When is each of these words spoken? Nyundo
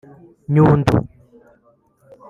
Nyundo 0.53 0.95